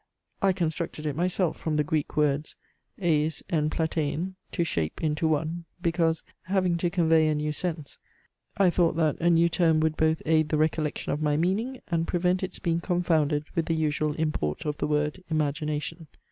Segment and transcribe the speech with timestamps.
[0.41, 2.55] I constructed it myself from the Greek words,
[2.99, 7.99] eis en plattein, to shape into one; because, having to convey a new sense,
[8.57, 12.07] I thought that a new term would both aid the recollection of my meaning, and
[12.07, 16.07] prevent its being confounded with the usual import of the word, imagination.